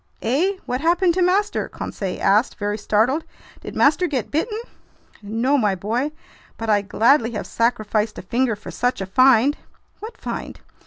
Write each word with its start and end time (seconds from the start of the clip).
"Eh? 0.23 0.53
What 0.65 0.81
happened 0.81 1.13
to 1.13 1.21
master?" 1.21 1.69
Conseil 1.69 2.19
asked, 2.23 2.55
very 2.57 2.75
startled. 2.79 3.23
"Did 3.59 3.75
master 3.75 4.07
get 4.07 4.31
bitten?" 4.31 4.57
"No, 5.21 5.59
my 5.59 5.75
boy, 5.75 6.11
but 6.57 6.71
I'd 6.71 6.89
gladly 6.89 7.33
have 7.33 7.45
sacrificed 7.45 8.17
a 8.17 8.23
finger 8.23 8.55
for 8.55 8.71
such 8.71 8.99
a 8.99 9.05
find!" 9.05 9.57
"What 9.99 10.17
find?" 10.17 10.59